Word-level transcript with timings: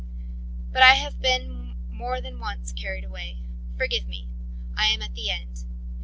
"But 0.73 0.81
I 0.81 0.95
have 0.95 1.21
been 1.21 1.77
once 1.95 1.95
more 2.33 2.57
carried 2.75 3.03
away. 3.03 3.37
Forgive 3.77 4.07
me. 4.07 4.27
I 4.75 4.87
am 4.87 5.03
at 5.03 5.13
the 5.13 5.29
end. 5.29 5.65